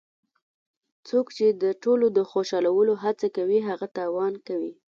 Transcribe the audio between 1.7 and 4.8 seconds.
ټولو د خوشحالولو هڅه کوي هغه تاوان کوي.